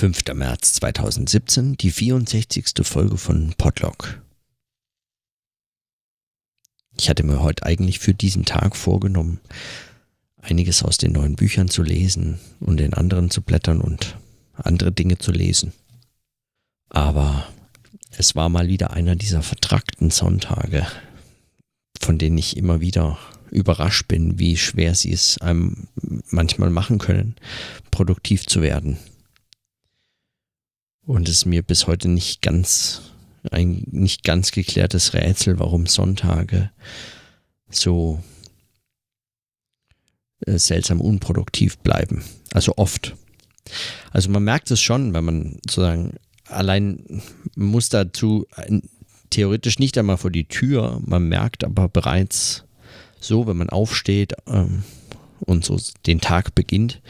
[0.00, 0.32] 5.
[0.32, 2.72] März 2017, die 64.
[2.84, 4.22] Folge von Podlog.
[6.96, 9.40] Ich hatte mir heute eigentlich für diesen Tag vorgenommen,
[10.40, 14.16] einiges aus den neuen Büchern zu lesen und in anderen zu blättern und
[14.54, 15.74] andere Dinge zu lesen.
[16.88, 17.46] Aber
[18.16, 20.86] es war mal wieder einer dieser vertrackten Sonntage,
[22.00, 23.18] von denen ich immer wieder
[23.50, 25.88] überrascht bin, wie schwer sie es einem
[26.30, 27.36] manchmal machen können,
[27.90, 28.96] produktiv zu werden.
[31.10, 33.02] Und es ist mir bis heute nicht ganz,
[33.50, 36.70] ein nicht ganz geklärtes Rätsel, warum Sonntage
[37.68, 38.22] so
[40.46, 42.22] äh, seltsam unproduktiv bleiben.
[42.52, 43.16] Also oft.
[44.12, 46.14] Also man merkt es schon, wenn man sozusagen
[46.46, 47.22] allein
[47.56, 48.46] muss dazu
[49.30, 52.62] theoretisch nicht einmal vor die Tür, man merkt aber bereits
[53.18, 54.84] so, wenn man aufsteht ähm,
[55.40, 57.02] und so den Tag beginnt,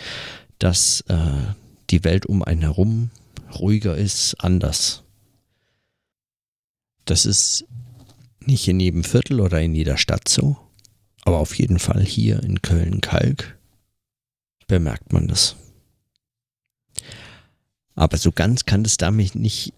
[0.58, 1.18] dass äh,
[1.90, 3.10] die Welt um einen herum
[3.58, 5.02] ruhiger ist, anders.
[7.04, 7.64] Das ist
[8.40, 10.56] nicht in jedem Viertel oder in jeder Stadt so,
[11.22, 13.58] aber auf jeden Fall hier in Köln-Kalk
[14.66, 15.56] bemerkt man das.
[17.94, 19.74] Aber so ganz kann das damit nicht,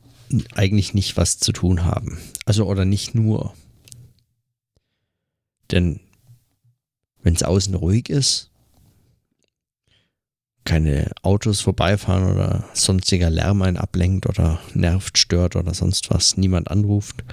[0.55, 2.19] eigentlich nicht was zu tun haben.
[2.45, 3.55] Also oder nicht nur.
[5.71, 6.01] Denn
[7.23, 8.52] wenn es außen ruhig ist,
[10.65, 16.71] keine Autos vorbeifahren oder sonstiger Lärm einen ablenkt oder nervt, stört oder sonst was, niemand
[16.71, 17.25] anruft.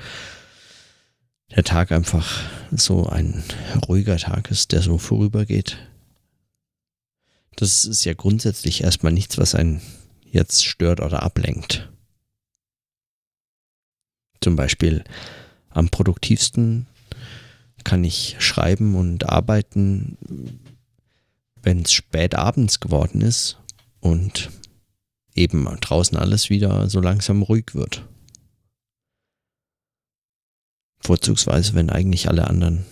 [1.56, 3.44] Der Tag einfach so ein
[3.88, 5.78] ruhiger Tag ist, der so vorübergeht.
[7.56, 9.82] Das ist ja grundsätzlich erstmal nichts, was einen
[10.32, 11.90] jetzt stört oder ablenkt.
[14.42, 15.04] Zum Beispiel
[15.70, 16.88] am produktivsten
[17.84, 20.18] kann ich schreiben und arbeiten,
[21.64, 23.58] wenn es spät abends geworden ist
[24.00, 24.50] und
[25.36, 28.06] eben draußen alles wieder so langsam ruhig wird.
[31.02, 32.86] Vorzugsweise, wenn eigentlich alle anderen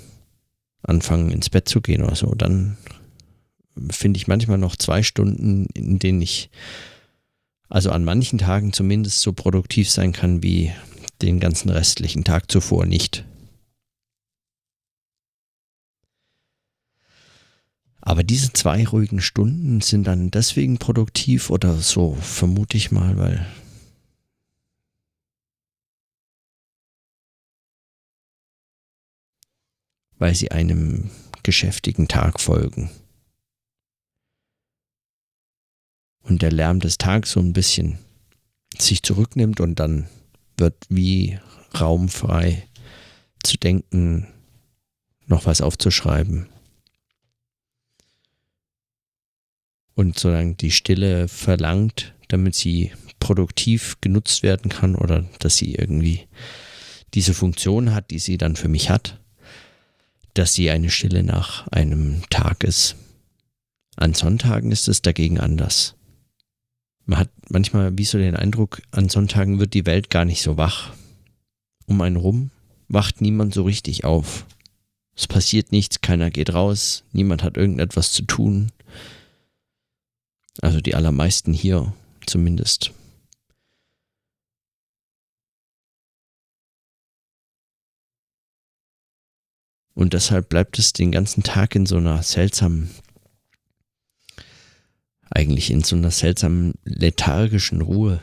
[0.81, 2.77] anfangen ins Bett zu gehen oder so, dann
[3.91, 6.49] finde ich manchmal noch zwei Stunden, in denen ich
[7.69, 10.71] also an manchen Tagen zumindest so produktiv sein kann wie
[11.21, 13.25] den ganzen restlichen Tag zuvor nicht.
[18.07, 23.45] Aber diese zwei ruhigen Stunden sind dann deswegen produktiv oder so, vermute ich mal, weil
[30.17, 31.09] weil sie einem
[31.43, 32.89] geschäftigen Tag folgen.
[36.21, 37.99] Und der Lärm des Tages so ein bisschen
[38.77, 40.07] sich zurücknimmt und dann
[40.55, 41.39] wird wie
[41.77, 42.69] raumfrei
[43.43, 44.27] zu denken,
[45.25, 46.47] noch was aufzuschreiben,
[49.97, 56.27] und solange die Stille verlangt, damit sie produktiv genutzt werden kann oder dass sie irgendwie
[57.15, 59.19] diese Funktion hat, die sie dann für mich hat,
[60.35, 62.95] dass sie eine Stille nach einem Tag ist.
[63.95, 65.95] An Sonntagen ist es dagegen anders.
[67.05, 70.57] Man hat manchmal wie so den Eindruck, an Sonntagen wird die Welt gar nicht so
[70.57, 70.93] wach.
[71.87, 72.51] Um einen rum
[72.87, 74.45] wacht niemand so richtig auf.
[75.15, 78.71] Es passiert nichts, keiner geht raus, niemand hat irgendetwas zu tun,
[80.61, 81.93] also die allermeisten hier
[82.25, 82.91] zumindest.
[89.97, 92.91] Und deshalb bleibt es den ganzen Tag in so einer seltsamen,
[95.31, 98.21] eigentlich in so einer seltsamen lethargischen Ruhe.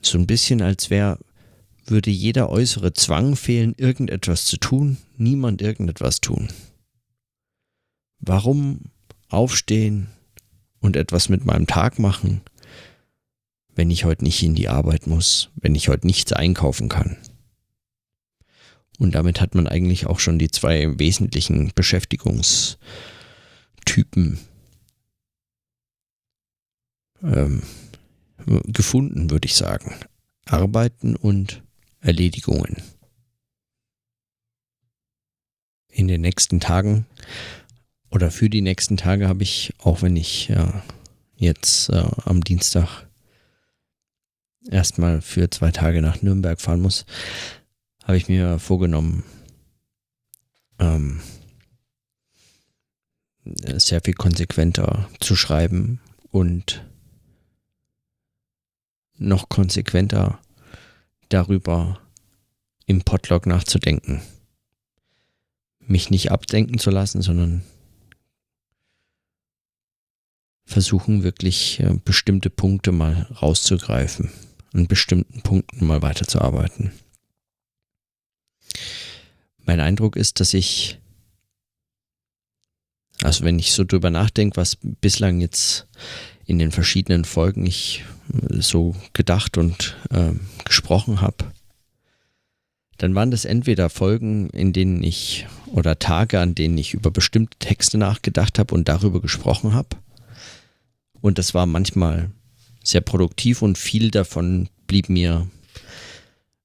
[0.00, 1.18] So ein bisschen als wäre
[1.90, 6.48] würde jeder äußere Zwang fehlen, irgendetwas zu tun, niemand irgendetwas tun.
[8.18, 8.80] Warum
[9.28, 10.08] aufstehen
[10.80, 12.40] und etwas mit meinem Tag machen,
[13.74, 17.16] wenn ich heute nicht in die Arbeit muss, wenn ich heute nichts einkaufen kann?
[18.98, 24.38] Und damit hat man eigentlich auch schon die zwei wesentlichen Beschäftigungstypen
[27.22, 27.62] ähm,
[28.66, 29.94] gefunden, würde ich sagen.
[30.46, 31.62] Arbeiten und
[32.06, 32.82] Erledigungen.
[35.88, 37.06] In den nächsten Tagen
[38.10, 40.84] oder für die nächsten Tage habe ich, auch wenn ich ja,
[41.36, 43.06] jetzt äh, am Dienstag
[44.70, 47.06] erstmal für zwei Tage nach Nürnberg fahren muss,
[48.04, 49.24] habe ich mir vorgenommen,
[50.78, 51.20] ähm,
[53.44, 56.00] sehr viel konsequenter zu schreiben
[56.30, 56.84] und
[59.18, 60.40] noch konsequenter
[61.28, 62.00] darüber
[62.86, 64.22] im Podlog nachzudenken.
[65.88, 67.62] mich nicht abdenken zu lassen, sondern
[70.64, 74.32] versuchen wirklich äh, bestimmte Punkte mal rauszugreifen,
[74.72, 76.92] an bestimmten Punkten mal weiterzuarbeiten.
[79.64, 80.98] Mein Eindruck ist, dass ich,
[83.22, 85.86] also wenn ich so drüber nachdenke, was bislang jetzt
[86.46, 90.32] in den verschiedenen Folgen ich äh, so gedacht und äh,
[90.64, 91.44] gesprochen habe,
[92.98, 97.58] dann waren das entweder Folgen, in denen ich oder Tage, an denen ich über bestimmte
[97.58, 99.88] Texte nachgedacht habe und darüber gesprochen habe.
[101.20, 102.30] Und das war manchmal
[102.82, 105.46] sehr produktiv und viel davon blieb mir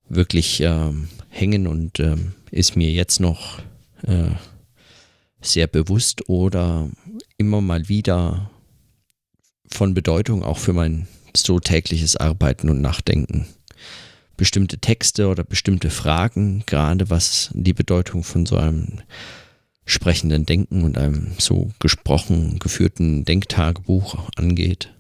[0.08, 0.92] wirklich äh,
[1.30, 2.16] hängen und äh,
[2.52, 3.60] ist mir jetzt noch
[4.04, 4.30] äh,
[5.42, 6.90] sehr bewusst oder
[7.38, 8.52] immer mal wieder
[9.74, 13.48] von Bedeutung auch für mein so tägliches Arbeiten und Nachdenken
[14.42, 19.02] bestimmte Texte oder bestimmte Fragen, gerade was die Bedeutung von so einem
[19.86, 24.96] sprechenden Denken und einem so gesprochen geführten Denktagebuch angeht.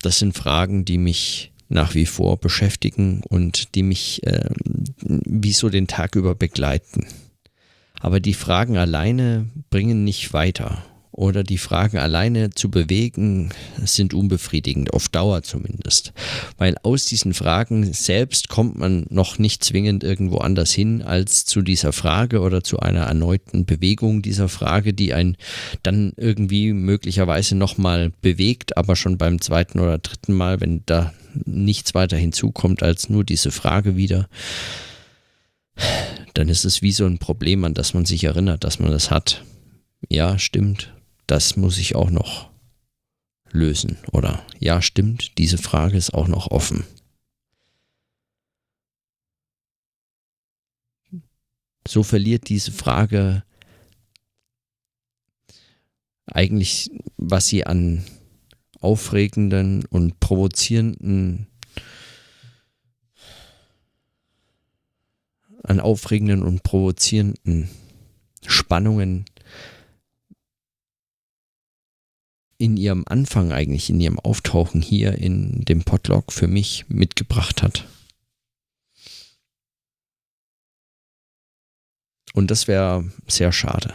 [0.00, 4.48] Das sind Fragen, die mich nach wie vor beschäftigen und die mich äh,
[5.02, 7.06] wie so den Tag über begleiten.
[8.00, 10.82] Aber die Fragen alleine bringen nicht weiter
[11.16, 13.50] oder die Fragen alleine zu bewegen
[13.84, 16.12] sind unbefriedigend, auf Dauer zumindest.
[16.58, 21.62] Weil aus diesen Fragen selbst kommt man noch nicht zwingend irgendwo anders hin als zu
[21.62, 25.36] dieser Frage oder zu einer erneuten Bewegung dieser Frage, die einen
[25.84, 31.14] dann irgendwie möglicherweise nochmal bewegt, aber schon beim zweiten oder dritten Mal, wenn da
[31.44, 34.28] nichts weiter hinzukommt als nur diese Frage wieder
[36.34, 39.10] dann ist es wie so ein Problem, an das man sich erinnert, dass man das
[39.10, 39.44] hat.
[40.08, 40.94] Ja, stimmt
[41.26, 42.50] das muss ich auch noch
[43.50, 43.98] lösen.
[44.12, 46.84] Oder ja, stimmt, diese Frage ist auch noch offen.
[51.86, 53.44] So verliert diese Frage
[56.26, 58.04] eigentlich, was sie an
[58.80, 61.46] aufregenden und provozierenden
[65.62, 67.70] an aufregenden und provozierenden
[68.46, 69.24] Spannungen
[72.58, 77.86] in ihrem Anfang eigentlich, in ihrem Auftauchen hier in dem Podlog für mich mitgebracht hat.
[82.34, 83.94] Und das wäre sehr schade.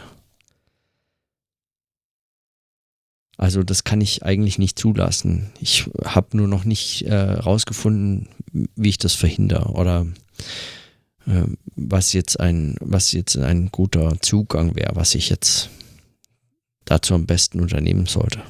[3.36, 5.50] Also das kann ich eigentlich nicht zulassen.
[5.60, 10.06] Ich habe nur noch nicht äh, rausgefunden, wie ich das verhindere oder
[11.26, 15.70] äh, was jetzt ein was jetzt ein guter Zugang wäre, was ich jetzt
[16.90, 18.42] dazu am besten unternehmen sollte.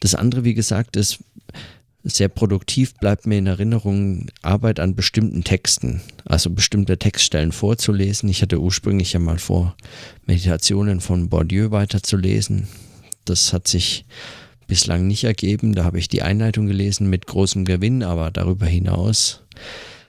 [0.00, 1.18] Das andere, wie gesagt, ist
[2.02, 8.28] sehr produktiv, bleibt mir in Erinnerung Arbeit an bestimmten Texten, also bestimmte Textstellen vorzulesen.
[8.28, 9.76] Ich hatte ursprünglich ja mal vor,
[10.26, 12.68] Meditationen von Bourdieu weiterzulesen.
[13.24, 14.04] Das hat sich
[14.66, 15.74] bislang nicht ergeben.
[15.74, 19.42] Da habe ich die Einleitung gelesen mit großem Gewinn, aber darüber hinaus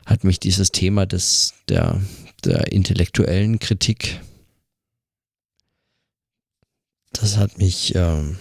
[0.05, 2.01] hat mich dieses Thema des, der,
[2.45, 4.21] der intellektuellen Kritik,
[7.11, 8.37] das hat mich ähm,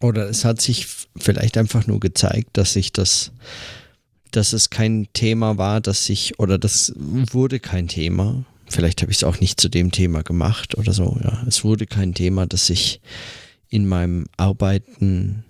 [0.00, 0.86] oder es hat sich
[1.16, 3.32] vielleicht einfach nur gezeigt, dass sich das,
[4.30, 8.44] dass es kein Thema war, dass sich, oder das wurde kein Thema.
[8.66, 11.44] Vielleicht habe ich es auch nicht zu dem Thema gemacht oder so, ja.
[11.46, 13.00] Es wurde kein Thema, das sich
[13.70, 15.44] in meinem Arbeiten,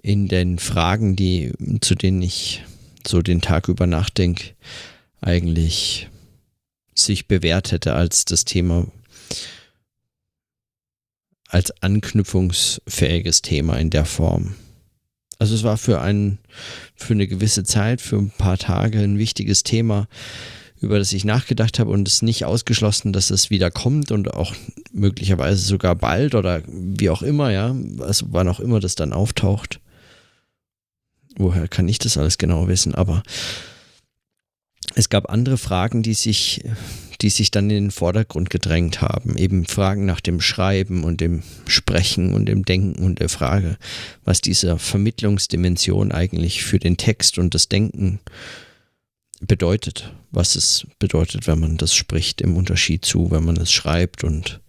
[0.00, 2.64] in den Fragen, die, zu denen ich
[3.06, 4.54] so den Tag über nachdenke,
[5.20, 6.08] eigentlich
[6.94, 8.86] sich bewährt hätte als das Thema,
[11.48, 14.54] als anknüpfungsfähiges Thema in der Form.
[15.40, 16.38] Also es war für ein,
[16.96, 20.08] für eine gewisse Zeit, für ein paar Tage ein wichtiges Thema,
[20.80, 24.54] über das ich nachgedacht habe und es nicht ausgeschlossen, dass es wieder kommt und auch
[24.92, 29.80] möglicherweise sogar bald oder wie auch immer, ja, also wann auch immer das dann auftaucht.
[31.36, 32.94] Woher kann ich das alles genau wissen?
[32.94, 33.22] Aber
[34.94, 36.64] es gab andere Fragen, die sich,
[37.20, 39.36] die sich dann in den Vordergrund gedrängt haben.
[39.36, 43.78] Eben Fragen nach dem Schreiben und dem Sprechen und dem Denken und der Frage,
[44.24, 48.67] was diese Vermittlungsdimension eigentlich für den Text und das Denken äh,
[49.40, 54.24] bedeutet, was es bedeutet, wenn man das spricht, im Unterschied zu, wenn man es schreibt
[54.24, 54.60] und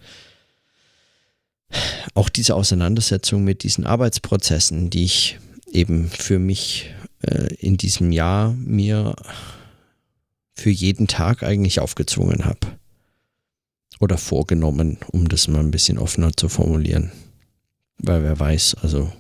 [2.14, 5.40] auch diese Auseinandersetzung mit diesen Arbeitsprozessen, die ich
[5.72, 9.16] eben für mich äh, in diesem Jahr mir
[10.56, 12.60] für jeden Tag eigentlich aufgezwungen habe.
[14.00, 17.12] oder vorgenommen, um das mal ein bisschen offener zu formulieren.
[17.98, 19.12] Weil wer weiß, also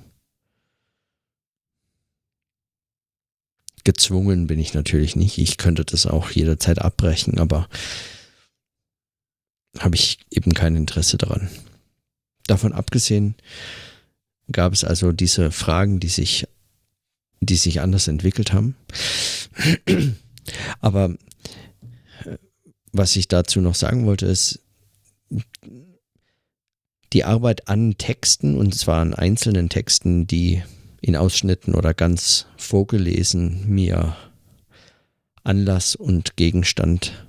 [3.83, 5.37] gezwungen bin ich natürlich nicht.
[5.37, 7.67] Ich könnte das auch jederzeit abbrechen, aber
[9.77, 11.49] habe ich eben kein Interesse daran.
[12.47, 13.35] Davon abgesehen
[14.51, 16.47] gab es also diese Fragen, die sich,
[17.39, 18.75] die sich anders entwickelt haben.
[20.81, 21.15] Aber
[22.25, 22.37] äh,
[22.91, 24.61] was ich dazu noch sagen wollte, ist,
[27.13, 30.63] die Arbeit an Texten, und zwar an einzelnen Texten, die
[31.01, 34.15] in Ausschnitten oder ganz vorgelesen mir
[35.43, 37.25] Anlass und Gegenstand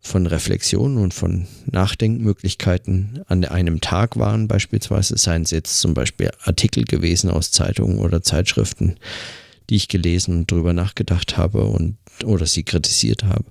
[0.00, 6.30] von Reflexionen und von Nachdenkmöglichkeiten an einem Tag waren, beispielsweise, seien es jetzt zum Beispiel
[6.42, 8.96] Artikel gewesen aus Zeitungen oder Zeitschriften,
[9.68, 13.44] die ich gelesen und drüber nachgedacht habe und oder sie kritisiert habe.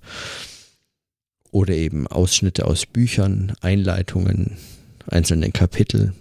[1.51, 4.57] Oder eben Ausschnitte aus Büchern, Einleitungen,
[5.07, 6.13] einzelne Kapitel,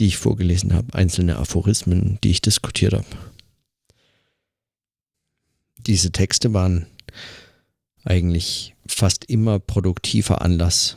[0.00, 3.06] die ich vorgelesen habe, einzelne Aphorismen, die ich diskutiert habe.
[5.76, 6.86] Diese Texte waren
[8.04, 10.96] eigentlich fast immer produktiver Anlass,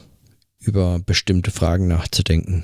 [0.59, 2.63] über bestimmte Fragen nachzudenken.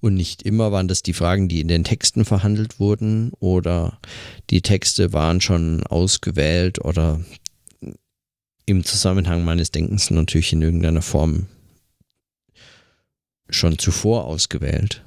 [0.00, 3.98] Und nicht immer waren das die Fragen, die in den Texten verhandelt wurden oder
[4.50, 7.20] die Texte waren schon ausgewählt oder
[8.66, 11.46] im Zusammenhang meines Denkens natürlich in irgendeiner Form
[13.48, 15.05] schon zuvor ausgewählt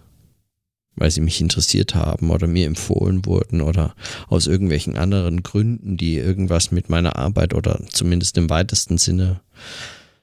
[1.00, 3.96] weil sie mich interessiert haben oder mir empfohlen wurden oder
[4.28, 9.40] aus irgendwelchen anderen Gründen, die irgendwas mit meiner Arbeit oder zumindest im weitesten Sinne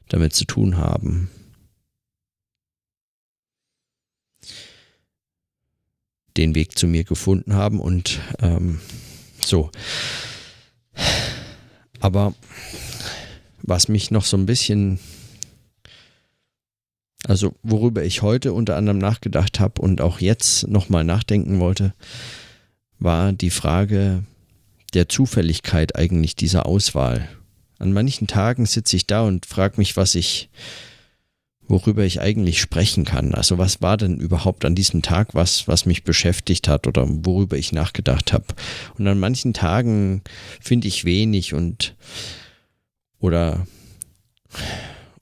[0.09, 1.31] damit zu tun haben.
[6.37, 8.79] den Weg zu mir gefunden haben und ähm,
[9.41, 9.71] so.
[12.01, 12.35] Aber
[13.63, 14.99] was mich noch so ein bisschen
[17.27, 21.93] also worüber ich heute unter anderem nachgedacht habe und auch jetzt nochmal nachdenken wollte,
[23.01, 24.23] war die Frage
[24.95, 27.29] der Zufälligkeit eigentlich dieser Auswahl.
[27.79, 30.49] An manchen Tagen sitze ich da und frage mich, was ich,
[31.67, 33.35] worüber ich eigentlich sprechen kann.
[33.35, 37.59] Also was war denn überhaupt an diesem Tag was, was mich beschäftigt hat oder worüber
[37.59, 38.47] ich nachgedacht habe.
[38.97, 40.23] Und an manchen Tagen
[40.61, 41.97] finde ich wenig und
[43.19, 43.67] oder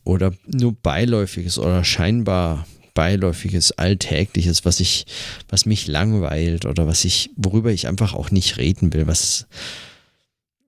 [0.04, 5.06] oder nur beiläufiges oder scheinbar beiläufiges, alltägliches, was ich,
[5.48, 9.46] was mich langweilt oder was ich, worüber ich einfach auch nicht reden will, was,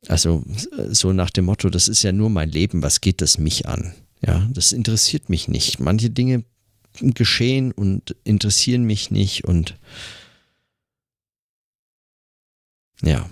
[0.09, 0.45] also
[0.91, 3.95] so nach dem Motto, das ist ja nur mein Leben, was geht das mich an?
[4.27, 5.79] Ja, das interessiert mich nicht.
[5.79, 6.45] Manche Dinge
[7.01, 9.77] geschehen und interessieren mich nicht und
[13.03, 13.29] ja.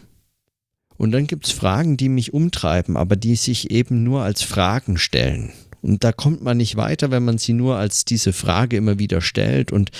[0.96, 4.98] Und dann gibt es Fragen, die mich umtreiben, aber die sich eben nur als Fragen
[4.98, 5.52] stellen.
[5.84, 9.20] Und da kommt man nicht weiter, wenn man sie nur als diese Frage immer wieder
[9.20, 9.70] stellt.
[9.70, 9.90] Und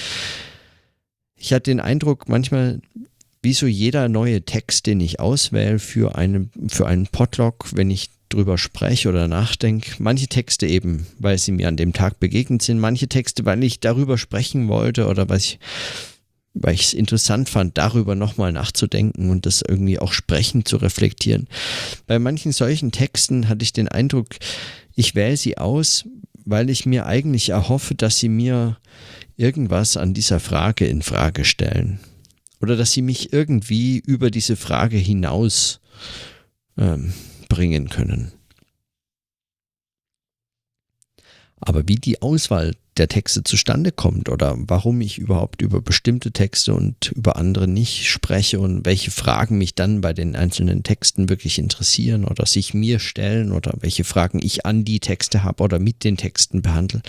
[1.36, 2.80] ich hatte den Eindruck, manchmal,
[3.42, 8.08] wie so jeder neue Text, den ich auswähle für, eine, für einen Podlog, wenn ich
[8.30, 9.96] drüber spreche oder nachdenke.
[9.98, 13.80] Manche Texte eben, weil sie mir an dem Tag begegnet sind, manche Texte, weil ich
[13.80, 15.58] darüber sprechen wollte oder weil ich
[16.56, 21.48] weil ich es interessant fand, darüber nochmal nachzudenken und das irgendwie auch sprechend zu reflektieren.
[22.06, 24.28] Bei manchen solchen Texten hatte ich den Eindruck,
[24.94, 26.04] ich wähle sie aus,
[26.44, 28.78] weil ich mir eigentlich erhoffe, dass sie mir
[29.36, 32.00] irgendwas an dieser Frage in Frage stellen.
[32.60, 35.80] Oder dass sie mich irgendwie über diese Frage hinaus
[36.78, 37.12] ähm,
[37.48, 38.32] bringen können.
[41.60, 46.74] Aber wie die Auswahl der Texte zustande kommt oder warum ich überhaupt über bestimmte Texte
[46.74, 51.58] und über andere nicht spreche und welche Fragen mich dann bei den einzelnen Texten wirklich
[51.58, 56.04] interessieren oder sich mir stellen oder welche Fragen ich an die Texte habe oder mit
[56.04, 57.02] den Texten behandle.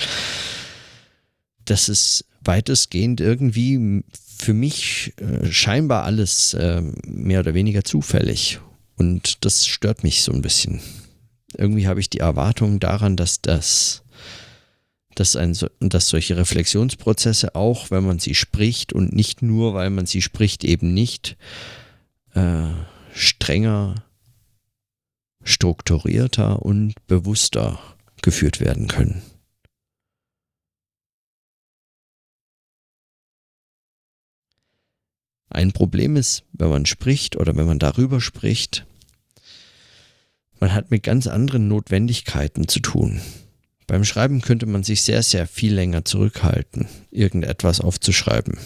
[1.65, 4.03] Das ist weitestgehend irgendwie
[4.37, 8.59] für mich äh, scheinbar alles äh, mehr oder weniger zufällig
[8.97, 10.81] und das stört mich so ein bisschen.
[11.57, 14.03] Irgendwie habe ich die Erwartung daran, dass das
[15.15, 20.05] dass, ein, dass solche Reflexionsprozesse auch, wenn man sie spricht und nicht nur, weil man
[20.05, 21.37] sie spricht, eben nicht
[22.33, 22.67] äh,
[23.13, 24.05] strenger,
[25.43, 27.79] strukturierter und bewusster
[28.21, 29.21] geführt werden können.
[35.49, 38.85] Ein Problem ist, wenn man spricht oder wenn man darüber spricht,
[40.59, 43.21] man hat mit ganz anderen Notwendigkeiten zu tun.
[43.87, 48.57] Beim Schreiben könnte man sich sehr, sehr viel länger zurückhalten, irgendetwas aufzuschreiben,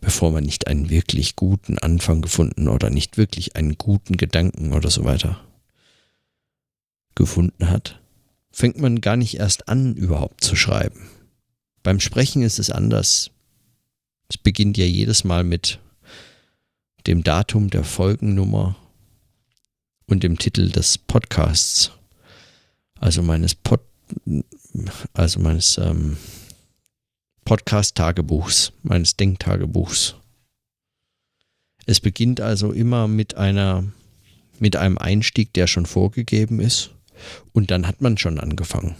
[0.00, 4.90] bevor man nicht einen wirklich guten Anfang gefunden oder nicht wirklich einen guten Gedanken oder
[4.90, 5.40] so weiter
[7.18, 8.00] gefunden hat.
[8.52, 11.08] fängt man gar nicht erst an, überhaupt zu schreiben.
[11.82, 13.30] Beim Sprechen ist es anders.
[14.28, 15.80] Es beginnt ja jedes Mal mit
[17.06, 18.76] dem Datum der Folgennummer
[20.06, 21.92] und dem Titel des Podcasts,
[23.00, 23.80] also meines Pod,
[25.12, 26.16] also meines ähm,
[27.44, 30.14] Podcast-Tagebuchs, meines Denktagebuchs.
[31.86, 33.84] Es beginnt also immer mit einer,
[34.58, 36.90] mit einem Einstieg, der schon vorgegeben ist,
[37.52, 38.94] und dann hat man schon angefangen.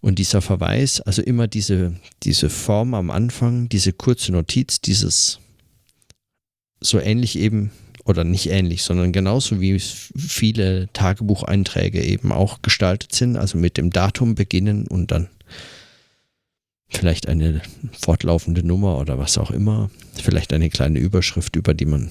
[0.00, 5.38] Und dieser Verweis, also immer diese, diese Form am Anfang, diese kurze Notiz, dieses
[6.80, 7.70] so ähnlich eben,
[8.04, 13.90] oder nicht ähnlich, sondern genauso wie viele Tagebucheinträge eben auch gestaltet sind, also mit dem
[13.90, 15.28] Datum beginnen und dann
[16.88, 22.10] vielleicht eine fortlaufende Nummer oder was auch immer, vielleicht eine kleine Überschrift, über die man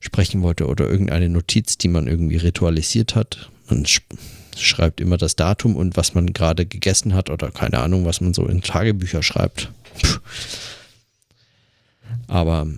[0.00, 3.50] sprechen wollte oder irgendeine Notiz, die man irgendwie ritualisiert hat.
[3.68, 3.84] Man
[4.56, 8.34] schreibt immer das Datum und was man gerade gegessen hat oder keine Ahnung, was man
[8.34, 9.72] so in Tagebücher schreibt.
[12.28, 12.68] Aber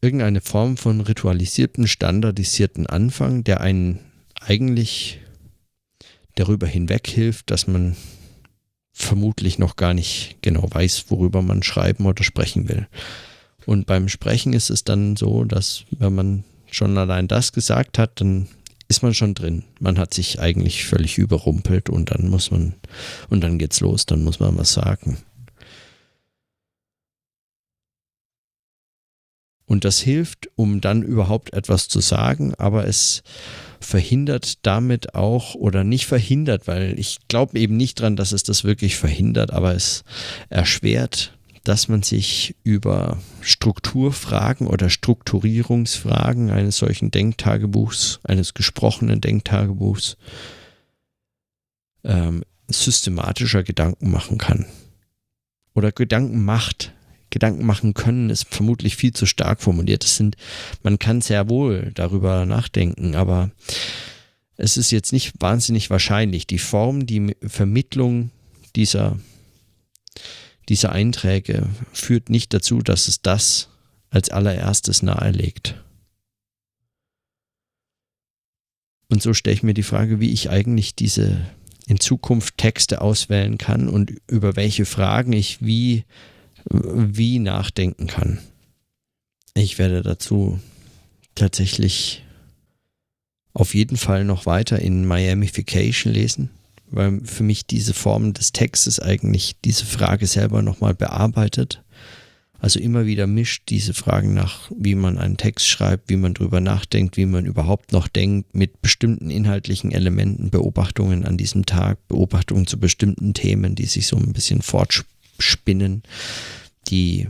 [0.00, 4.00] irgendeine Form von ritualisierten, standardisierten Anfang, der einen
[4.40, 5.20] eigentlich
[6.34, 7.96] darüber hinweg hilft, dass man
[8.92, 12.86] vermutlich noch gar nicht genau weiß, worüber man schreiben oder sprechen will.
[13.66, 18.20] Und beim Sprechen ist es dann so, dass wenn man schon allein das gesagt hat,
[18.20, 18.48] dann
[18.88, 19.64] ist man schon drin.
[19.78, 22.74] Man hat sich eigentlich völlig überrumpelt und dann muss man,
[23.28, 25.18] und dann geht's los, dann muss man was sagen.
[29.70, 33.22] Und das hilft, um dann überhaupt etwas zu sagen, aber es
[33.78, 38.64] verhindert damit auch oder nicht verhindert, weil ich glaube eben nicht dran, dass es das
[38.64, 40.02] wirklich verhindert, aber es
[40.48, 50.16] erschwert, dass man sich über Strukturfragen oder Strukturierungsfragen eines solchen Denktagebuchs, eines gesprochenen Denktagebuchs,
[52.02, 54.66] ähm, systematischer Gedanken machen kann.
[55.74, 56.92] Oder Gedanken macht,
[57.30, 60.04] Gedanken machen können, ist vermutlich viel zu stark formuliert.
[60.04, 60.36] Es sind,
[60.82, 63.50] man kann sehr wohl darüber nachdenken, aber
[64.56, 66.46] es ist jetzt nicht wahnsinnig wahrscheinlich.
[66.46, 68.30] Die Form, die Vermittlung
[68.76, 69.18] dieser,
[70.68, 73.68] dieser Einträge führt nicht dazu, dass es das
[74.10, 75.82] als allererstes nahelegt.
[79.08, 81.46] Und so stelle ich mir die Frage, wie ich eigentlich diese
[81.86, 86.04] in Zukunft Texte auswählen kann und über welche Fragen ich wie
[86.70, 88.38] wie nachdenken kann.
[89.54, 90.60] Ich werde dazu
[91.34, 92.24] tatsächlich
[93.52, 96.50] auf jeden Fall noch weiter in Miamification lesen,
[96.90, 101.82] weil für mich diese Form des Textes eigentlich diese Frage selber nochmal bearbeitet.
[102.60, 106.60] Also immer wieder mischt diese Fragen nach, wie man einen Text schreibt, wie man drüber
[106.60, 112.66] nachdenkt, wie man überhaupt noch denkt, mit bestimmten inhaltlichen Elementen, Beobachtungen an diesem Tag, Beobachtungen
[112.66, 116.02] zu bestimmten Themen, die sich so ein bisschen fortspielen Spinnen,
[116.88, 117.28] die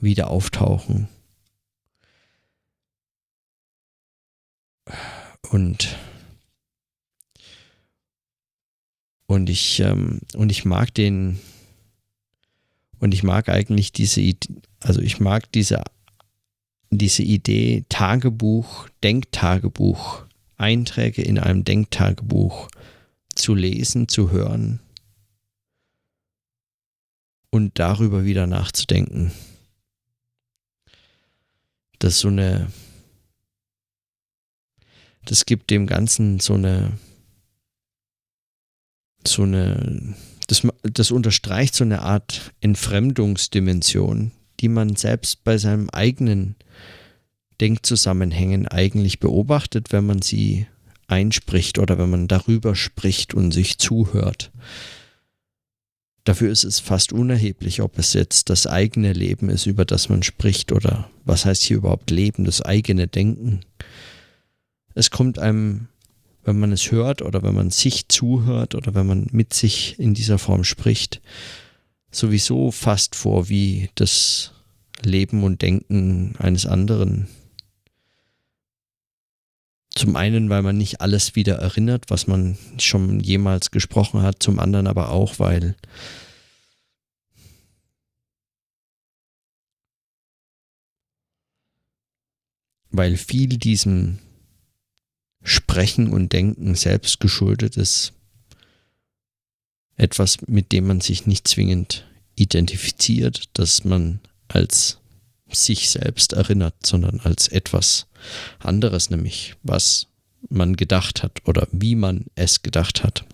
[0.00, 1.08] wieder auftauchen.
[5.50, 5.96] Und
[9.26, 11.38] und ich ähm, und ich mag den
[12.98, 14.22] und ich mag eigentlich diese
[14.80, 15.82] also ich mag diese
[16.90, 22.68] diese Idee Tagebuch, Denktagebuch, Einträge in einem Denktagebuch
[23.34, 24.81] zu lesen, zu hören
[27.52, 29.30] und darüber wieder nachzudenken.
[31.98, 32.72] Das so eine,
[35.26, 36.98] das gibt dem Ganzen so eine,
[39.24, 40.14] so eine,
[40.48, 46.56] das, das unterstreicht so eine Art Entfremdungsdimension, die man selbst bei seinem eigenen
[47.60, 50.66] Denkzusammenhängen eigentlich beobachtet, wenn man sie
[51.06, 54.50] einspricht oder wenn man darüber spricht und sich zuhört.
[56.24, 60.22] Dafür ist es fast unerheblich, ob es jetzt das eigene Leben ist, über das man
[60.22, 63.60] spricht, oder was heißt hier überhaupt Leben, das eigene Denken.
[64.94, 65.88] Es kommt einem,
[66.44, 70.14] wenn man es hört oder wenn man sich zuhört oder wenn man mit sich in
[70.14, 71.20] dieser Form spricht,
[72.12, 74.52] sowieso fast vor wie das
[75.02, 77.26] Leben und Denken eines anderen
[79.94, 84.58] zum einen, weil man nicht alles wieder erinnert, was man schon jemals gesprochen hat, zum
[84.58, 85.76] anderen aber auch, weil
[92.90, 94.18] weil viel diesem
[95.42, 98.12] Sprechen und Denken selbst geschuldet ist.
[99.96, 105.01] Etwas, mit dem man sich nicht zwingend identifiziert, dass man als
[105.54, 108.06] sich selbst erinnert, sondern als etwas
[108.58, 110.08] anderes, nämlich was
[110.48, 113.24] man gedacht hat oder wie man es gedacht hat.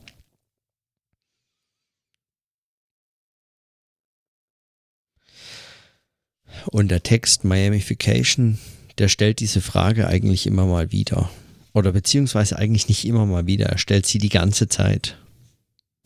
[6.67, 8.59] Und der Text Miamification,
[8.99, 11.31] der stellt diese Frage eigentlich immer mal wieder.
[11.73, 15.19] Oder beziehungsweise eigentlich nicht immer mal wieder, er stellt sie die ganze Zeit.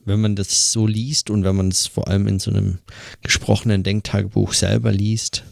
[0.05, 2.79] Wenn man das so liest und wenn man es vor allem in so einem
[3.23, 5.45] gesprochenen Denktagebuch selber liest,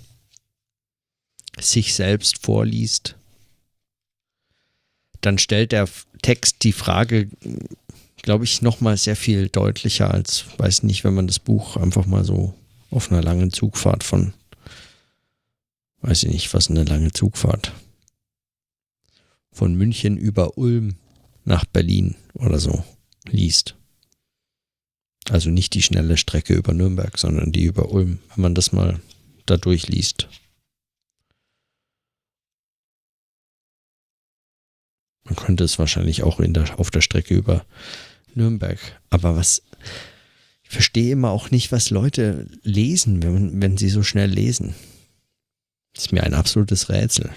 [1.61, 3.16] sich selbst vorliest,
[5.20, 5.88] dann stellt der
[6.23, 7.29] Text die Frage,
[8.23, 12.25] glaube ich, nochmal sehr viel deutlicher als, weiß nicht, wenn man das Buch einfach mal
[12.25, 12.55] so
[12.90, 14.33] auf einer langen Zugfahrt von,
[16.03, 17.73] weiß ich nicht, was eine lange Zugfahrt,
[19.53, 20.96] von München über Ulm
[21.44, 22.85] nach Berlin oder so
[23.27, 23.75] liest.
[25.29, 29.01] Also nicht die schnelle Strecke über Nürnberg, sondern die über Ulm, wenn man das mal
[29.46, 30.29] da durchliest.
[35.31, 37.64] Man könnte es wahrscheinlich auch in der, auf der Strecke über
[38.35, 38.79] Nürnberg.
[39.11, 39.62] Aber was,
[40.64, 44.75] ich verstehe immer auch nicht, was Leute lesen, wenn, wenn sie so schnell lesen.
[45.95, 47.31] Das ist mir ein absolutes Rätsel.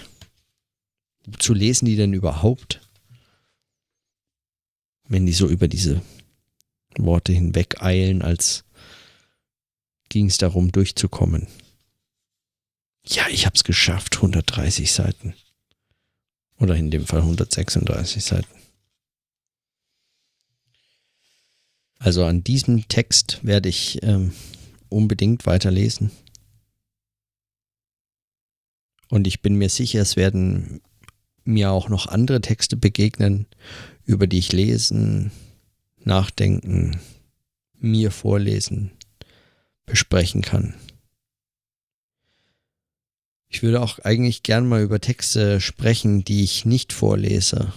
[1.27, 2.81] Wozu lesen die denn überhaupt?
[5.07, 6.01] Wenn die so über diese
[6.97, 8.63] Worte hinweg eilen, als
[10.09, 11.47] ging es darum, durchzukommen.
[13.05, 15.35] Ja, ich habe es geschafft, 130 Seiten.
[16.63, 18.47] Oder in dem Fall 136 Seiten.
[21.99, 24.31] Also an diesem Text werde ich ähm,
[24.87, 26.11] unbedingt weiterlesen.
[29.09, 30.79] Und ich bin mir sicher, es werden
[31.43, 33.45] mir auch noch andere Texte begegnen,
[34.05, 35.31] über die ich lesen,
[35.99, 36.97] nachdenken,
[37.77, 38.91] mir vorlesen,
[39.85, 40.75] besprechen kann.
[43.53, 47.71] Ich würde auch eigentlich gern mal über Texte sprechen, die ich nicht vorlese.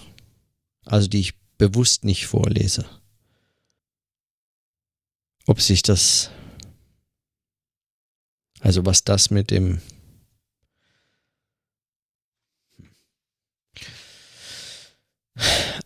[0.85, 2.83] Also die ich bewusst nicht vorlese.
[5.45, 6.31] Ob sich das,
[8.59, 9.79] also was das mit dem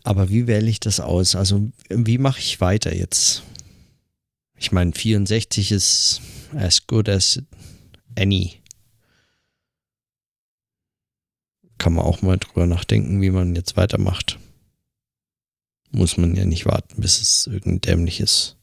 [0.04, 1.36] Aber wie wähle ich das aus?
[1.36, 3.42] Also wie mache ich weiter jetzt?
[4.56, 6.22] Ich meine, 64 ist
[6.54, 7.40] as good as
[8.16, 8.61] any
[11.82, 14.38] kann man auch mal drüber nachdenken, wie man jetzt weitermacht.
[15.90, 18.54] Muss man ja nicht warten, bis es irgendein dämliches,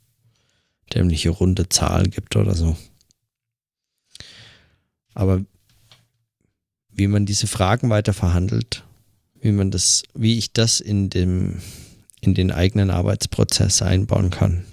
[0.93, 2.77] dämliche runde Zahl gibt oder so.
[5.13, 5.43] Aber
[6.91, 8.85] wie man diese Fragen weiter verhandelt,
[9.41, 11.61] wie man das, wie ich das in dem,
[12.21, 14.63] in den eigenen Arbeitsprozess einbauen kann.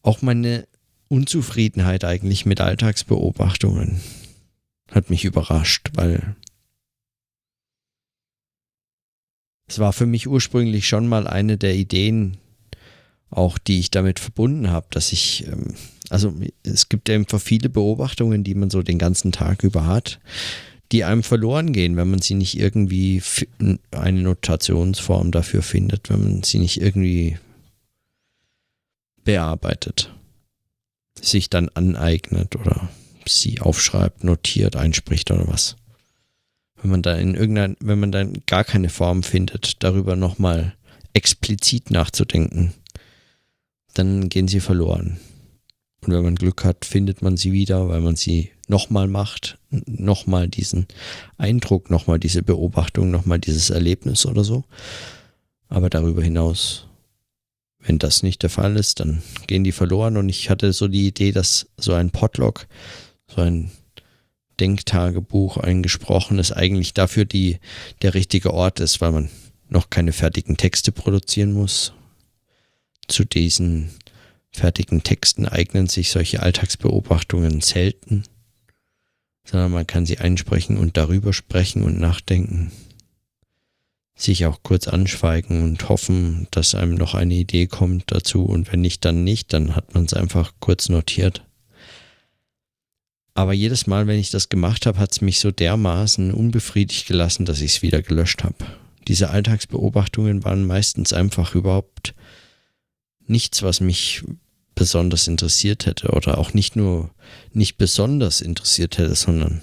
[0.00, 0.66] Auch meine
[1.08, 4.00] Unzufriedenheit eigentlich mit Alltagsbeobachtungen
[4.94, 6.36] hat mich überrascht, weil
[9.66, 12.36] es war für mich ursprünglich schon mal eine der Ideen,
[13.30, 15.74] auch die ich damit verbunden habe, dass ich, ähm,
[16.10, 20.20] also es gibt ja einfach viele Beobachtungen, die man so den ganzen Tag über hat,
[20.92, 23.22] die einem verloren gehen, wenn man sie nicht irgendwie
[23.90, 27.38] eine Notationsform dafür findet, wenn man sie nicht irgendwie
[29.24, 30.14] bearbeitet,
[31.20, 32.90] sich dann aneignet oder
[33.28, 35.76] sie aufschreibt, notiert, einspricht oder was.
[36.80, 40.74] Wenn man da in irgendein, wenn man dann gar keine Form findet, darüber nochmal
[41.12, 42.74] explizit nachzudenken,
[43.94, 45.18] dann gehen sie verloren.
[46.02, 50.48] Und wenn man Glück hat, findet man sie wieder, weil man sie nochmal macht, nochmal
[50.48, 50.86] diesen
[51.38, 54.64] Eindruck, nochmal diese Beobachtung, nochmal dieses Erlebnis oder so.
[55.68, 56.86] Aber darüber hinaus
[57.84, 60.16] wenn das nicht der Fall ist, dann gehen die verloren.
[60.16, 62.66] Und ich hatte so die Idee, dass so ein Podlog
[63.34, 63.70] so ein
[64.60, 67.58] Denktagebuch, ein gesprochenes, eigentlich dafür die,
[68.02, 69.30] der richtige Ort ist, weil man
[69.68, 71.92] noch keine fertigen Texte produzieren muss.
[73.08, 73.90] Zu diesen
[74.50, 78.22] fertigen Texten eignen sich solche Alltagsbeobachtungen selten,
[79.44, 82.70] sondern man kann sie einsprechen und darüber sprechen und nachdenken,
[84.14, 88.80] sich auch kurz anschweigen und hoffen, dass einem noch eine Idee kommt dazu und wenn
[88.80, 91.43] nicht, dann nicht, dann hat man es einfach kurz notiert.
[93.34, 97.44] Aber jedes Mal, wenn ich das gemacht habe, hat es mich so dermaßen unbefriedigt gelassen,
[97.44, 98.64] dass ich es wieder gelöscht habe.
[99.08, 102.14] Diese Alltagsbeobachtungen waren meistens einfach überhaupt
[103.26, 104.22] nichts, was mich
[104.76, 107.10] besonders interessiert hätte oder auch nicht nur
[107.52, 109.62] nicht besonders interessiert hätte, sondern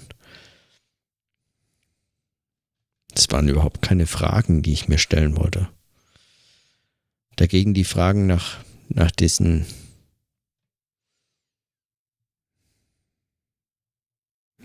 [3.14, 5.68] es waren überhaupt keine Fragen, die ich mir stellen wollte.
[7.36, 8.58] Dagegen die Fragen nach,
[8.88, 9.66] nach diesen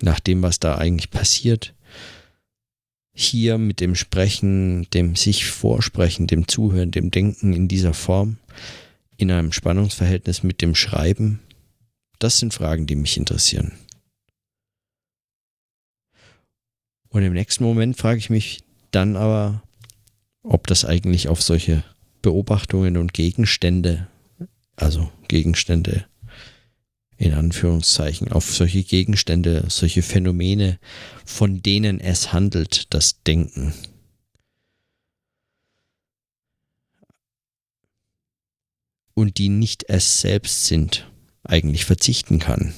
[0.02, 1.74] nach dem, was da eigentlich passiert.
[3.14, 8.38] Hier mit dem Sprechen, dem sich Vorsprechen, dem Zuhören, dem Denken in dieser Form,
[9.18, 11.40] in einem Spannungsverhältnis mit dem Schreiben,
[12.20, 13.74] das sind Fragen, die mich interessieren.
[17.10, 19.64] Und im nächsten Moment frage ich mich dann aber,
[20.44, 21.84] ob das eigentlich auf solche
[22.22, 24.08] Beobachtungen und Gegenstände,
[24.76, 26.06] also Gegenstände
[27.18, 30.80] in Anführungszeichen, auf solche Gegenstände, solche Phänomene,
[31.26, 33.74] von denen es handelt, das Denken.
[39.14, 41.10] Und die nicht es selbst sind,
[41.44, 42.74] eigentlich verzichten kann.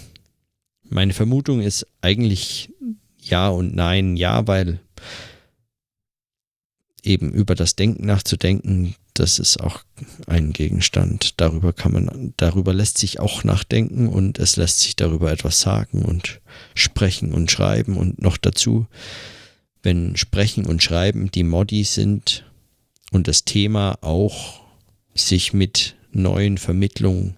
[0.84, 2.70] Meine Vermutung ist eigentlich
[3.18, 4.80] ja und nein, ja, weil
[7.06, 9.82] eben über das Denken nachzudenken, das ist auch
[10.28, 11.40] ein Gegenstand.
[11.42, 16.04] Darüber kann man, darüber lässt sich auch nachdenken und es lässt sich darüber etwas sagen
[16.04, 16.40] und
[16.74, 18.88] sprechen und schreiben und noch dazu,
[19.84, 22.46] wenn Sprechen und Schreiben die Modi sind
[23.12, 24.62] und das Thema auch
[25.16, 27.38] sich mit neuen Vermittlungen,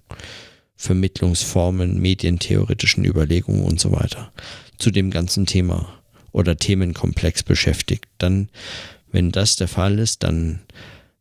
[0.75, 4.31] Vermittlungsformen, medientheoretischen Überlegungen und so weiter
[4.77, 8.49] zu dem ganzen Thema oder Themenkomplex beschäftigt, dann
[9.11, 10.61] wenn das der Fall ist, dann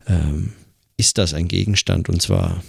[0.07, 0.53] ähm,
[0.96, 2.62] ist das ein Gegenstand und zwar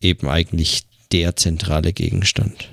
[0.00, 2.72] eben eigentlich der zentrale Gegenstand.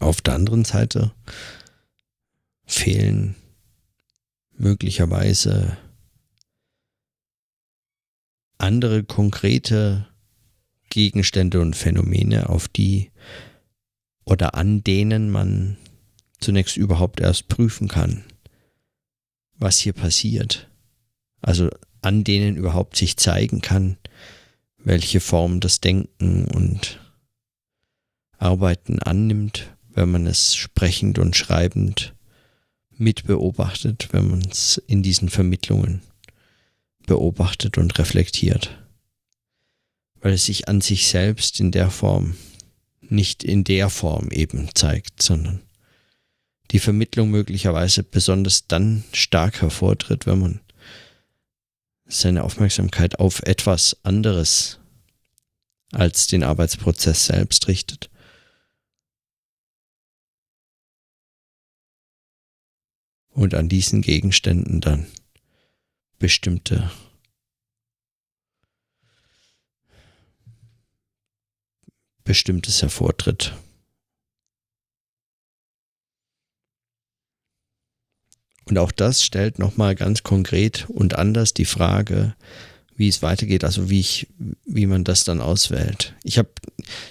[0.00, 1.12] Auf der anderen Seite
[2.66, 3.36] fehlen
[4.56, 5.76] möglicherweise
[8.58, 10.08] andere konkrete
[10.90, 13.10] Gegenstände und Phänomene, auf die
[14.24, 15.76] oder an denen man
[16.44, 18.24] zunächst überhaupt erst prüfen kann,
[19.56, 20.68] was hier passiert.
[21.40, 21.70] Also
[22.02, 23.96] an denen überhaupt sich zeigen kann,
[24.76, 27.00] welche Form das Denken und
[28.38, 32.14] Arbeiten annimmt, wenn man es sprechend und schreibend
[32.90, 36.02] mitbeobachtet, wenn man es in diesen Vermittlungen
[37.06, 38.78] beobachtet und reflektiert.
[40.20, 42.36] Weil es sich an sich selbst in der Form,
[43.00, 45.60] nicht in der Form eben zeigt, sondern
[46.70, 50.60] die Vermittlung möglicherweise besonders dann stark hervortritt, wenn man
[52.06, 54.78] seine Aufmerksamkeit auf etwas anderes
[55.92, 58.10] als den Arbeitsprozess selbst richtet.
[63.28, 65.06] Und an diesen Gegenständen dann
[66.18, 66.90] bestimmte
[72.24, 73.54] bestimmtes hervortritt.
[78.66, 82.34] Und auch das stellt nochmal ganz konkret und anders die Frage,
[82.96, 84.28] wie es weitergeht, also wie ich,
[84.64, 86.14] wie man das dann auswählt.
[86.22, 86.48] Ich habe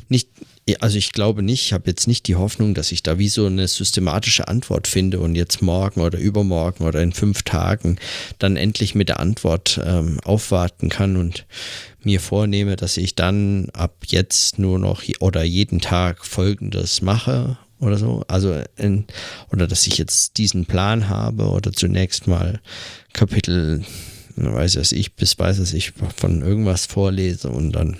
[0.07, 0.29] nicht,
[0.79, 3.45] also ich glaube nicht, ich habe jetzt nicht die Hoffnung, dass ich da wie so
[3.45, 7.97] eine systematische Antwort finde und jetzt morgen oder übermorgen oder in fünf Tagen
[8.39, 11.45] dann endlich mit der Antwort ähm, aufwarten kann und
[12.01, 17.97] mir vornehme, dass ich dann ab jetzt nur noch oder jeden Tag Folgendes mache oder
[17.97, 18.23] so.
[18.27, 19.05] Also, in,
[19.51, 22.59] oder dass ich jetzt diesen Plan habe oder zunächst mal
[23.13, 23.83] Kapitel,
[24.35, 27.97] weiß was ich, bis weiß was ich, von irgendwas vorlese und dann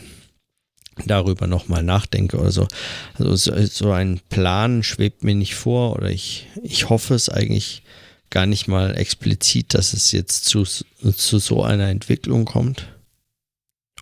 [1.06, 2.67] darüber nochmal nachdenke oder so.
[3.15, 7.84] Also so, ein Plan schwebt mir nicht vor oder ich, ich hoffe es eigentlich
[8.30, 12.88] gar nicht mal explizit, dass es jetzt zu, zu so einer Entwicklung kommt.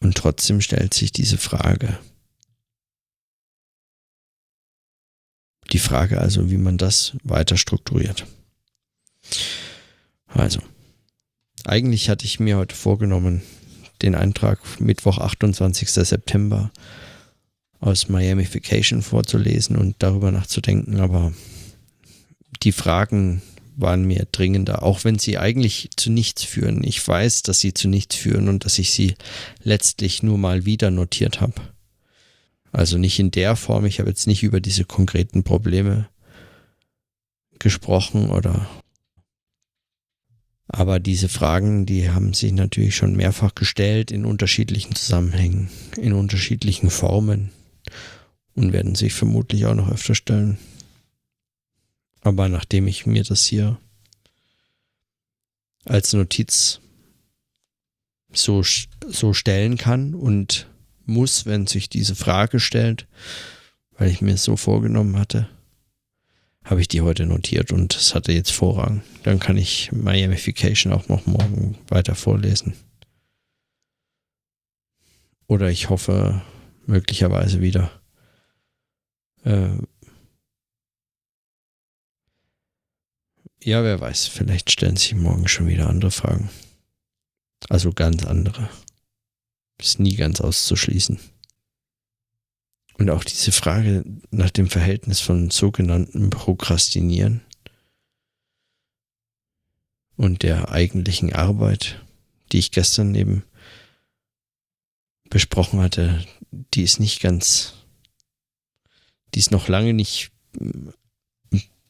[0.02, 1.98] Und trotzdem stellt sich diese Frage.
[5.72, 8.26] Die Frage also, wie man das weiter strukturiert.
[10.28, 10.60] Also,
[11.64, 13.42] eigentlich hatte ich mir heute vorgenommen,
[14.02, 15.90] den Eintrag Mittwoch, 28.
[15.90, 16.72] September
[17.80, 21.34] aus Miamification vorzulesen und darüber nachzudenken, aber
[22.64, 23.42] die Fragen
[23.76, 26.84] waren mir dringender, auch wenn sie eigentlich zu nichts führen.
[26.84, 29.16] Ich weiß, dass sie zu nichts führen und dass ich sie
[29.64, 31.56] letztlich nur mal wieder notiert habe.
[32.72, 36.10] Also nicht in der Form, ich habe jetzt nicht über diese konkreten Probleme
[37.60, 38.68] gesprochen oder
[40.74, 46.90] aber diese Fragen, die haben sich natürlich schon mehrfach gestellt in unterschiedlichen Zusammenhängen, in unterschiedlichen
[46.90, 47.52] Formen
[48.56, 50.58] und werden sich vermutlich auch noch öfter stellen.
[52.22, 53.78] Aber nachdem ich mir das hier
[55.84, 56.80] als Notiz
[58.32, 60.71] so, so stellen kann und
[61.12, 63.08] muss, wenn sich diese Frage stellt,
[63.98, 65.48] weil ich mir es so vorgenommen hatte,
[66.64, 69.04] habe ich die heute notiert und es hatte jetzt Vorrang.
[69.24, 72.76] Dann kann ich Miamification auch noch morgen weiter vorlesen.
[75.48, 76.42] Oder ich hoffe
[76.86, 77.92] möglicherweise wieder.
[79.44, 79.72] Äh,
[83.64, 86.50] ja, wer weiß, vielleicht stellen sich morgen schon wieder andere Fragen.
[87.70, 88.70] Also ganz andere.
[89.82, 91.20] Ist nie ganz auszuschließen.
[92.98, 97.42] Und auch diese Frage nach dem Verhältnis von sogenannten Prokrastinieren
[100.18, 102.00] und der eigentlichen Arbeit,
[102.52, 103.44] die ich gestern eben
[105.32, 107.74] besprochen hatte, die ist nicht ganz,
[109.34, 110.32] die ist noch lange nicht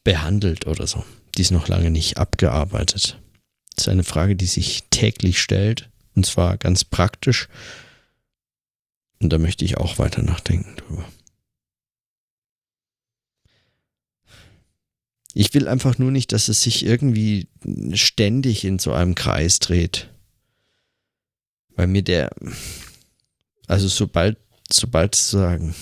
[0.02, 1.04] behandelt oder so.
[1.36, 3.20] Die ist noch lange nicht abgearbeitet.
[3.74, 7.48] Das ist eine Frage, die sich täglich stellt und zwar ganz praktisch.
[9.22, 11.08] Und da möchte ich auch weiter nachdenken drüber.
[15.32, 17.48] Ich will einfach nur nicht, dass es sich irgendwie
[17.94, 20.10] ständig in so einem Kreis dreht.
[21.68, 22.32] Weil mir der,
[23.68, 24.38] also sobald,
[24.70, 25.74] sobald sozusagen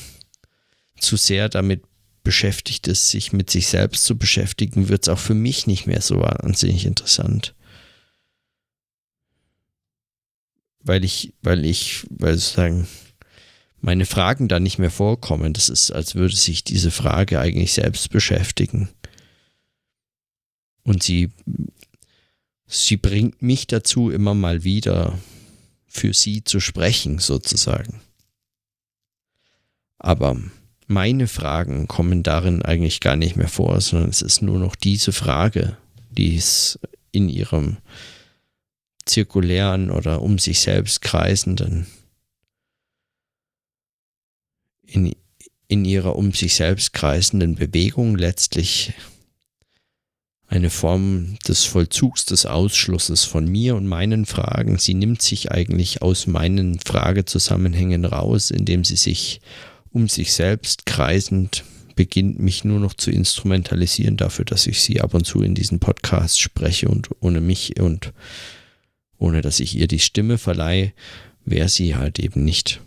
[0.98, 1.82] zu sehr damit
[2.22, 6.02] beschäftigt ist, sich mit sich selbst zu beschäftigen, wird es auch für mich nicht mehr
[6.02, 7.54] so wahnsinnig interessant.
[10.80, 12.86] Weil ich, weil ich, weil sozusagen
[13.80, 15.52] meine Fragen da nicht mehr vorkommen.
[15.52, 18.88] Das ist, als würde sich diese Frage eigentlich selbst beschäftigen.
[20.82, 21.30] Und sie,
[22.66, 25.18] sie bringt mich dazu, immer mal wieder
[25.86, 28.00] für sie zu sprechen, sozusagen.
[29.98, 30.40] Aber
[30.86, 35.12] meine Fragen kommen darin eigentlich gar nicht mehr vor, sondern es ist nur noch diese
[35.12, 35.76] Frage,
[36.10, 36.78] die es
[37.12, 37.76] in ihrem
[39.04, 41.86] zirkulären oder um sich selbst kreisenden,
[44.90, 45.14] in,
[45.68, 48.92] in ihrer um sich selbst kreisenden Bewegung letztlich
[50.50, 54.78] eine Form des Vollzugs des Ausschlusses von mir und meinen Fragen.
[54.78, 59.40] Sie nimmt sich eigentlich aus meinen Fragezusammenhängen raus, indem sie sich
[59.92, 65.14] um sich selbst kreisend beginnt, mich nur noch zu instrumentalisieren dafür, dass ich sie ab
[65.14, 68.12] und zu in diesen Podcast spreche und ohne mich und
[69.18, 70.92] ohne dass ich ihr die Stimme verleihe,
[71.44, 72.80] wäre sie halt eben nicht.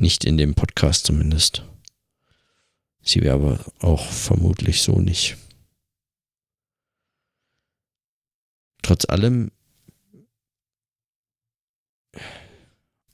[0.00, 1.64] Nicht in dem Podcast zumindest.
[3.02, 5.36] Sie wäre aber auch vermutlich so nicht.
[8.90, 9.52] trotz allem,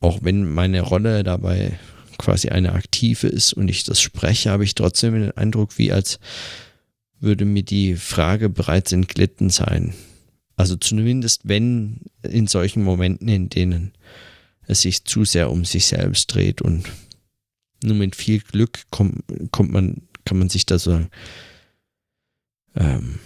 [0.00, 1.78] auch wenn meine Rolle dabei
[2.16, 6.18] quasi eine aktive ist und ich das spreche, habe ich trotzdem den Eindruck, wie als
[7.20, 9.92] würde mir die Frage bereits entglitten sein.
[10.56, 13.92] Also zumindest wenn in solchen Momenten, in denen
[14.66, 16.90] es sich zu sehr um sich selbst dreht und
[17.82, 21.06] nur mit viel Glück kommt, kommt man, kann man sich da so
[22.74, 23.18] ähm,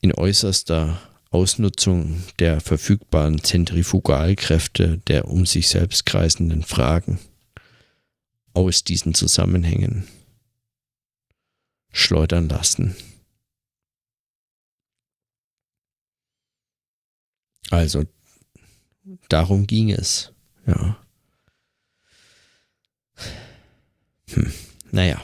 [0.00, 7.18] in äußerster Ausnutzung der verfügbaren Zentrifugalkräfte der um sich selbst kreisenden Fragen
[8.54, 10.06] aus diesen Zusammenhängen
[11.92, 12.96] schleudern lassen.
[17.70, 18.04] Also
[19.28, 20.32] darum ging es,
[20.66, 20.98] ja.
[24.30, 24.52] Hm,
[24.90, 25.22] naja.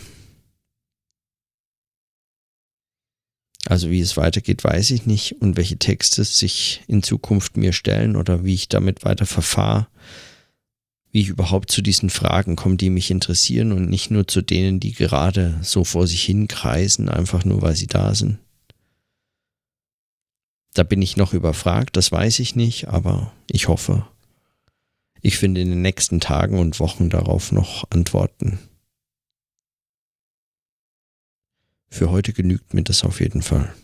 [3.67, 8.17] Also wie es weitergeht, weiß ich nicht und welche Texte sich in Zukunft mir stellen
[8.17, 9.87] oder wie ich damit weiter verfahre,
[11.13, 14.81] wie ich überhaupt zu diesen Fragen komme, die mich interessieren und nicht nur zu denen,
[14.81, 18.39] die gerade so vor sich hin kreisen, einfach nur weil sie da sind.
[20.75, 24.09] Da bin ich noch überfragt, das weiß ich nicht, aber ich hoffe,
[25.21, 28.59] ich finde in den nächsten Tagen und Wochen darauf noch Antworten.
[31.89, 33.75] Für heute genügt mir das auf jeden Fall.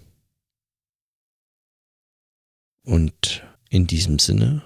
[2.83, 4.63] Und in diesem Sinne,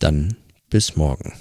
[0.00, 0.36] dann
[0.68, 1.32] bis morgen.